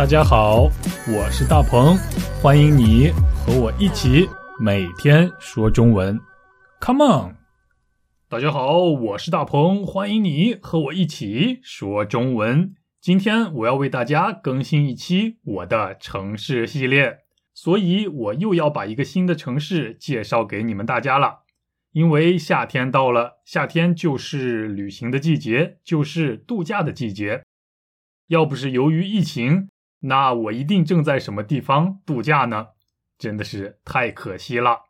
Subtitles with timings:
[0.00, 0.62] 大家好，
[1.14, 1.94] 我是大鹏，
[2.40, 4.26] 欢迎你和我一起
[4.58, 6.18] 每天说中文。
[6.80, 7.36] Come on！
[8.26, 12.74] 大家好，我是大鹏，欢迎你和我一起说中文。
[12.98, 17.18] 今天我要为大家更新一期我的城市系列，
[17.52, 21.40] 所以我又要把一个新的城市介绍给你们大家了。
[21.92, 27.42] 因为夏天到了，夏天就是旅行的季节，就是度假的季节。
[28.28, 29.68] 要不是由于疫情，
[30.00, 32.68] 那我一定正在什么地方度假呢？
[33.18, 34.86] 真的是太可惜了。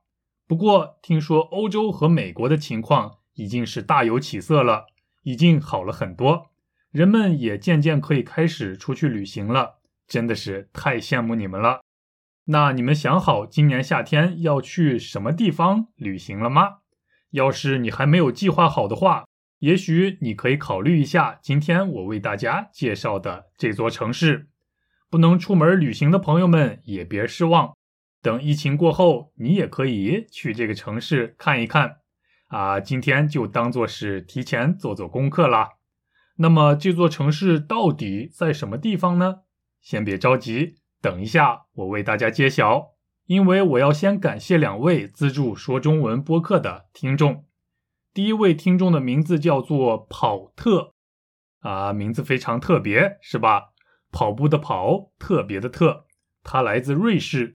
[0.47, 4.87] 不过听说欧洲和美国的情况已经是大有起色了，
[5.23, 6.51] 已经好了很多，
[6.91, 9.81] 人们也渐渐可以开始出去旅行了。
[10.07, 11.81] 真的是太羡慕你们了。
[12.47, 16.79] 那你们想好今年夏天要去什么地方旅行了吗？
[17.31, 19.25] 要是你还没有计划好的话，
[19.61, 24.50] 也许你可以考虑一下今天我为大家介绍的这座城市。
[25.11, 27.75] 不能出门旅行的朋友们也别失望，
[28.23, 31.97] 等疫情过后，你也可以去这个城市看一看。
[32.47, 35.71] 啊，今天就当做是提前做做功课啦。
[36.37, 39.41] 那么这座城市到底在什么地方呢？
[39.81, 42.91] 先别着急，等一下我为大家揭晓。
[43.27, 47.45] 因为我要先感谢两位资助说中文播客的听众。
[48.13, 50.95] 第一位听众的名字叫做跑特，
[51.61, 53.71] 啊，名字非常特别，是吧？
[54.11, 56.07] 跑步的跑，特别的特，
[56.43, 57.55] 他来自瑞士。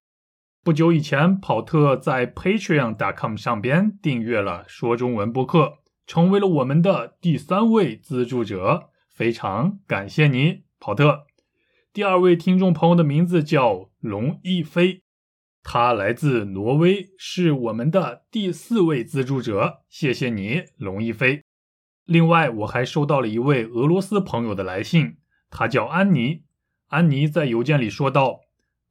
[0.63, 8.89] 不久以前，跑特在 Patreon.com 上边订阅了说中文播客，成为了我们的第三位资助者。
[9.09, 11.27] 非常感谢你，跑特。
[11.93, 15.01] 第二位听众朋友的名字叫龙一飞，
[15.63, 19.83] 他来自挪威，是我们的第四位资助者。
[19.87, 21.43] 谢谢你，龙一飞。
[22.05, 25.17] 另外，我还收到了一位俄罗斯朋友的来信，
[25.55, 26.43] 他叫安妮。
[26.87, 28.41] 安妮在邮件里说道：“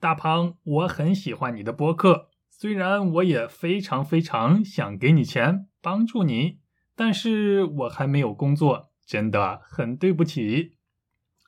[0.00, 6.60] 大鹏，我很喜欢你的播客，虽然我也非常非常想给你钱帮助你，
[6.96, 10.76] 但是我还没有工作，真的很对不起。”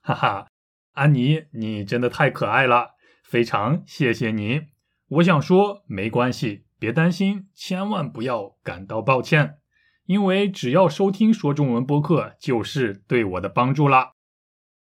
[0.05, 0.49] 哈哈，
[0.93, 2.91] 安妮，你真的太可爱了，
[3.25, 4.67] 非常谢谢你。
[5.09, 9.57] 我想说，没关系，别担心，千万不要感到抱歉，
[10.05, 14.13] 因为只要收听说中文播客，就是对我的帮助啦。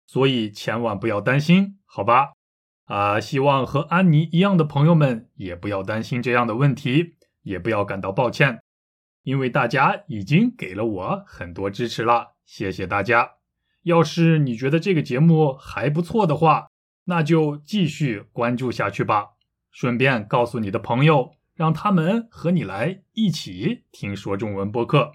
[0.06, 2.32] 所以千万不要担心，好吧？
[2.84, 8.60] 啊，希望和安妮一样的朋友们也不要担心这样的问题，也不要感到抱歉，
[9.22, 13.32] 因为大家已经给了我很多支持了，谢谢大家。
[13.84, 16.68] 要是你觉得这个节目还不错的话，
[17.04, 19.30] 那就继续关注下去吧。
[19.70, 25.12] 顺便告诉你的朋友，让他们和你来一起听说中文播客。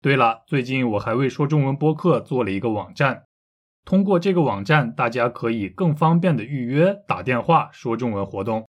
[0.00, 3.24] 对了，最近我还为说中文播客做了一个网站。
[3.86, 8.68] 通过这个网站，大家可以更方便的预约打电话说中文活动。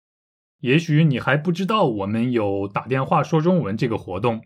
[0.59, 4.43] 也许你还不知道我们有打电话说中文这个活动。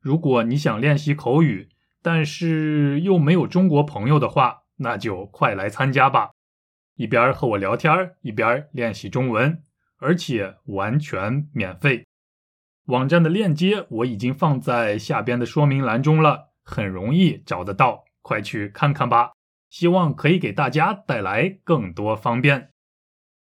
[0.00, 1.68] 如果你想练习口语，
[2.00, 6.30] 但是又没有中国朋友的话，那就快来参加吧！
[6.94, 9.64] 一边和我聊天，一边练习中文，
[9.98, 12.06] 而且完全免费。
[12.84, 19.32] 网站的链接我已经放在下边的说明栏中了，很容易找得到，快去看看吧。
[19.74, 22.70] 希望可以给大家带来更多方便。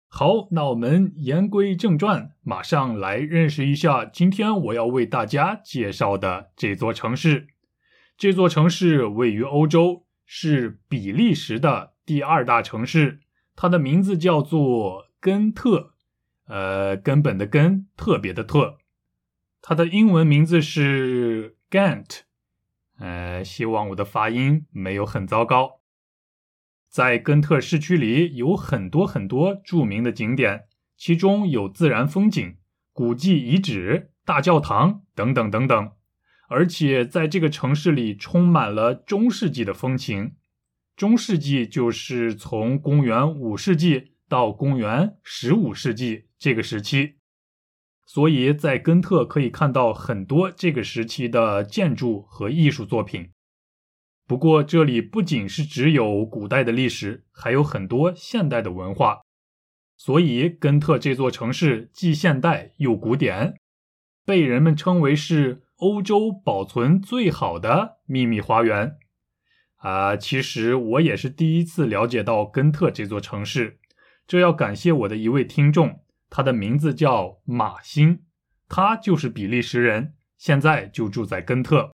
[0.10, 7.48] 好，那我们言归正传，马上来认识一下今天我要为大家介绍的这座城市。
[8.18, 13.22] 这座城市位于欧洲，是比利时的第二大城市，
[13.56, 15.94] 它的名字叫做根特，
[16.48, 18.80] 呃，根本的根，特别的特。
[19.62, 22.24] 它的英文名字是 Ghent，
[22.98, 25.79] 呃，希望我的发音没有很糟糕。
[26.90, 30.64] 在根特市区里有很多很多著名的景点，
[30.98, 32.58] 其中有自然风景、
[32.92, 35.92] 古迹遗址、大教堂等等等等。
[36.48, 40.34] 而且在这个城市里充满了中世纪的风情。
[40.96, 47.18] 中世纪就是从公元五世纪到公元十五世纪这个时期，
[48.08, 53.30] 所以在根特可以看到很多这个时期的建筑和艺术作品。
[54.30, 59.22] 不过，这里不仅是只有古代的历史，还有很多现代的文化，
[59.98, 63.56] 所以根特这座城市既现代又古典，
[64.24, 68.98] 被人们称为是欧洲保存最好的秘密花园。
[69.78, 73.80] 啊，其实我也是第一次了解到根特这座城市，
[74.28, 78.20] 这要感谢我的一位听众，他的名字叫马欣，
[78.68, 81.90] 他就是比利时人，现在就住在根特。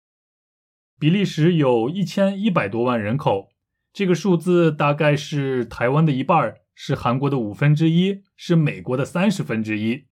[0.98, 3.50] 比利时有一千一百多万人口。
[3.92, 10.06] 这个数字大概是台湾的一半，是韩国的五分之一，是美国的三十分之一。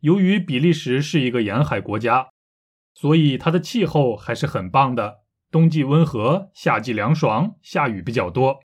[0.00, 2.31] 由于比利时是一个沿海国家，
[2.94, 5.20] 所以它的气候还是很棒的。
[5.50, 8.60] 冬季温和，夏季凉爽，下雨比较多。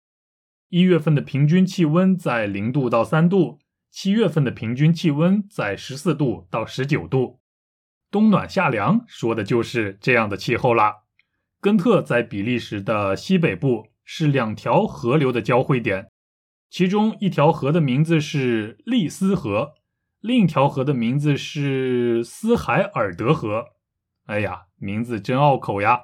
[0.70, 7.40] 一月份的平均气温在零度到三度，七月份的平均气温在十四度到十九度。
[8.12, 11.04] 冬暖夏凉，说的就是这样的气候啦。
[11.60, 13.88] 根特在比利时的西北部。
[14.08, 16.12] 是两条河流的交汇点，
[16.70, 19.74] 其中一条河的名字是利斯河，
[20.22, 23.66] 另一条河的名字是斯海尔德河。
[24.26, 26.04] 哎呀，名字真拗口呀！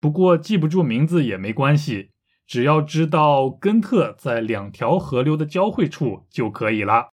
[0.00, 2.12] 不过记不住名字也没关系，
[2.46, 7.10] 只要知道根特在两条河流的交汇处就可以了。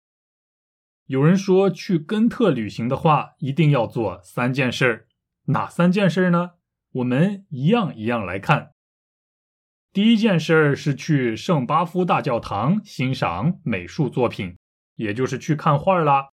[1.07, 5.09] 有人说去根特旅行的话，一定要做三件事，
[5.47, 6.53] 哪三件事呢？
[6.93, 8.71] 我们一样一样来看。
[9.93, 14.57] 第一件事是去圣巴夫大教堂欣赏美术作品，
[14.95, 16.29] 也就是去看画啦。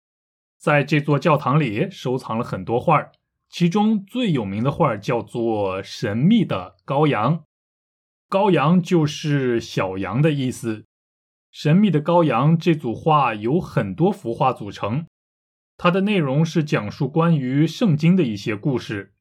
[0.58, 3.12] 在这座教堂里收藏了很多画，
[3.58, 7.40] 其中最有名的画叫做《神秘的羔羊》，
[8.30, 10.84] 羔羊就是小羊的意思。
[11.54, 15.06] 神秘的羔羊这组画由很多幅画组成，
[15.78, 19.14] 它的内容是讲述关于圣经的一些故事。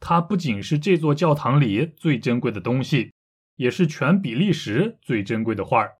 [0.00, 3.12] 它不仅是这座教堂里最珍贵的东西。
[3.56, 5.96] 也是全比利时最珍贵的画儿。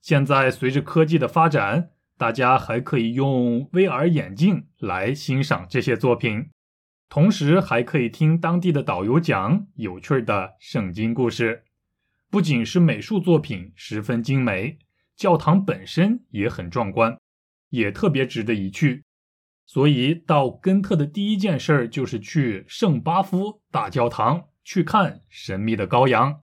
[0.00, 6.50] 现在随着科技的发展，大家还可以用 VR 眼镜来欣赏这些作品，
[7.08, 11.64] 同时还可以听当地的导游讲有趣的圣经故事。
[12.30, 14.78] 不仅是美术作品十分精美，
[15.16, 17.18] 教堂本身也很壮观，
[17.70, 19.04] 也特别值得一去。
[19.64, 26.42] 所以到根特的第一件事儿就是去圣巴夫大教堂去看神秘的羔羊。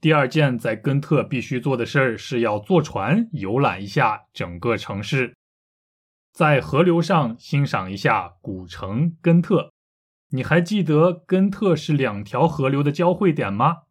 [0.00, 5.34] 第二件在根特必须做的事儿是要坐船游览一下整个城市，
[6.36, 9.72] 在河流上欣赏一下古城根特。
[10.32, 13.84] 你还记得根特是两条河流的交汇点吗？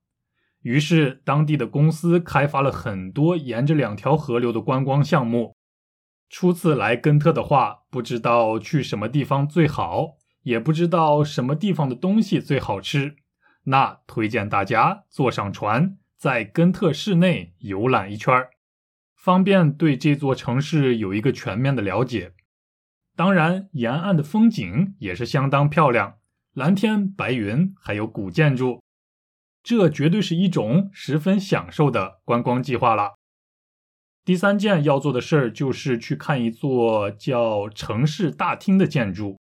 [0.62, 5.56] 于是当地的公司开发了很多沿着两条河流的观光项目。
[6.30, 13.16] 初次来根特的话，不知道去什么地方最好，也不知道什么地方的东西最好吃。
[13.64, 18.52] 那推荐大家坐上船，在根特市内游览一圈儿，
[19.16, 22.34] 方便对这座城市有一个全面的了解。
[23.16, 26.18] 当然，沿岸的风景也是相当漂亮，
[26.54, 28.82] 蓝天白云，还有古建筑，
[29.64, 33.14] 这绝对是一种十分享受的观光计划了。
[34.26, 39.40] 第三件要做的事儿就是去看一座叫城市大厅的建筑，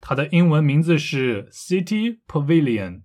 [0.00, 3.02] 它的英文名字是 City Pavilion。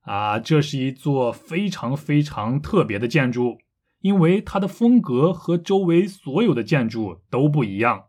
[0.00, 3.58] 啊，这是一座非常非常特别的建筑，
[4.00, 8.04] 因为它的风格和周围所有的建筑都不一样，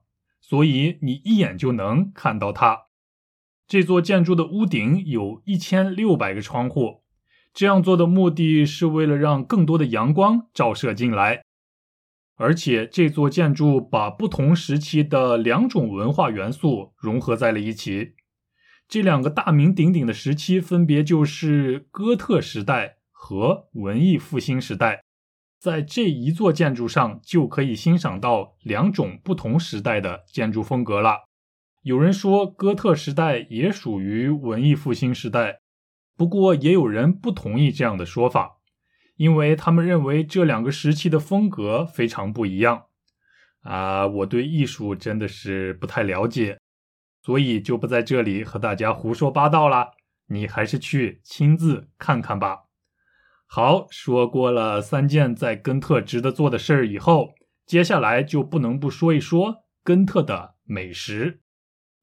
[0.47, 2.83] 所以你一眼就能看到它。
[3.67, 7.03] 这座建筑的屋顶有一千六百个窗户，
[7.53, 11.43] 这样做的目的是为了让更多的阳光照射进来，
[12.37, 18.13] 而且这座建筑把不同时期的两种文化元素融合在了一起。
[18.87, 25.03] 这两个大名鼎鼎的时期分别就是哥特时代和文艺复兴时代，
[25.59, 31.25] 在这一座建筑上就可以欣赏到两种不同时代的建筑风格了。
[31.81, 35.59] 有人说哥特时代也属于文艺复兴时代，
[36.15, 38.57] 不过也有人不同意这样的说法，
[39.15, 42.85] 因为他们认为这两个时期的风格非常不一样。
[43.61, 46.57] 啊，我对艺术真的是不太了解。
[47.23, 49.91] 所以就不在这里和大家胡说八道了，
[50.27, 52.66] 你还是去亲自看看吧。
[53.49, 57.29] 好，说过了三件在根特值得做的事儿以后，
[57.65, 61.39] 接下来就不能不说一说根特的美食。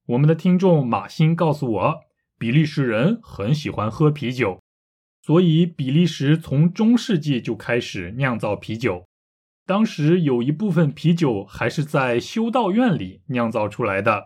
[0.07, 2.01] 我们的听众马欣告诉我，
[2.39, 4.59] 比利时人很喜欢喝啤酒，
[5.23, 9.05] 所以比利时从中世纪就开始酿造啤酒。
[9.67, 14.25] 当时有一部分啤酒还是在修道院里酿造出来的，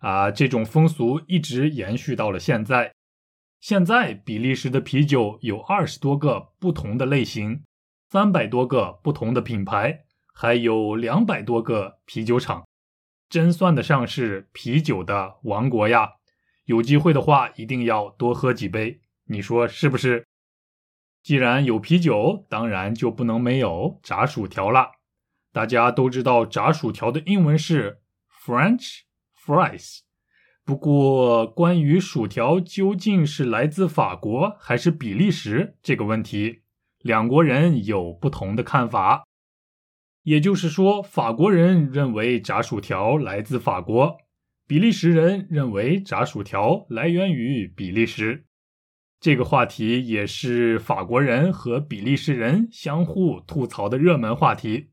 [0.00, 2.92] 啊，这种风俗一直延续到了现在。
[3.60, 7.64] 现在比利时的啤酒有二十多个不同的类型，
[8.08, 12.66] 三百多个不同的品牌，还有两百多个啤酒厂，
[13.28, 16.12] 真算得上是啤酒的王国呀！
[16.66, 20.26] 有机会的话，一定要多喝几杯，你说是不是？
[21.22, 24.92] 既然有啤酒，当然就不能没有炸薯条了。
[25.52, 28.02] 大家都知道，炸薯条的英文是
[28.44, 29.00] French
[29.36, 30.00] fries。
[30.68, 36.60] 不过，关于薯条究竟是来自法国还是比利时这个问题，
[37.00, 39.24] 两国人有不同的看法。
[40.24, 44.18] 也就是说，法国人认为炸薯条来自法国，
[44.66, 48.44] 比利时人认为炸薯条来源于比利时。
[49.20, 54.90] 这个话题也是法国人和比利时人相互吐槽的热门话题。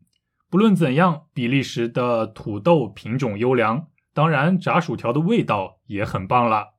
[0.50, 3.88] 不论怎样，比利时的土豆品种优良。
[4.16, 6.76] 当然，炸薯条的味道也很棒了。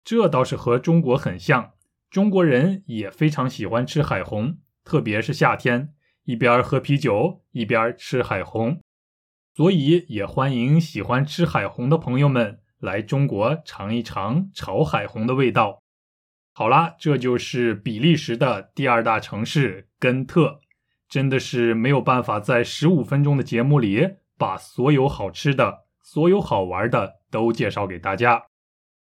[0.04, 1.72] 这倒是和中国很像，
[2.08, 5.92] 中国人也非常喜欢吃海虹，特别是夏天，
[6.22, 8.80] 一边喝啤酒一边吃海虹。
[9.56, 15.80] 所以也欢迎喜欢吃海虹的朋友们来中国尝一尝炒海虹的味道。
[16.52, 20.60] 好啦，这就是比利时的第二大城市根特，
[21.08, 25.83] 真的是没有办法在十五分钟的节目里把所有好吃的。
[26.04, 28.44] 所有好玩的都介绍给大家，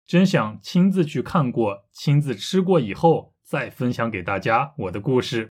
[0.06, 5.50] 真想亲自去看过、亲自吃过以后再分享给大家我的故事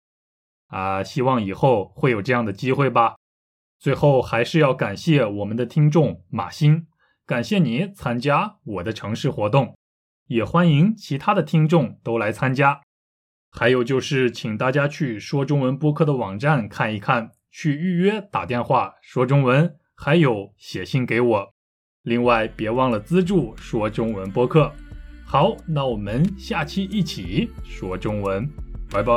[0.67, 1.03] 啊！
[1.03, 3.15] 希望以后会有这样的机会吧。
[3.79, 6.85] 最后还是要感谢我们的听众马欣，
[7.25, 9.75] 感谢你参加我的城市活动，
[10.27, 12.81] 也欢迎其他的听众都来参加。
[13.51, 19.75] 还有就是，请大家去说中文播客的网站看一看，去预约打电话说中文。
[20.01, 21.53] 还有写信给我，
[22.03, 24.71] 另外别忘了资助说中文播客。
[25.25, 28.49] 好，那我们下期一起说中文，
[28.89, 29.13] 拜拜。